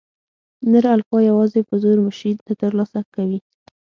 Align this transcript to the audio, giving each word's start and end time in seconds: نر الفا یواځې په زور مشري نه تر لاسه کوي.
نر 0.71 0.85
الفا 0.95 1.17
یواځې 1.29 1.61
په 1.69 1.75
زور 1.83 1.97
مشري 2.05 2.33
نه 2.47 2.53
تر 2.61 2.71
لاسه 2.79 2.99
کوي. 3.15 3.39